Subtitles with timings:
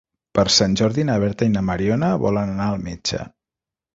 [0.37, 3.23] Per Sant Jordi na Berta i na Mariona volen anar al metge.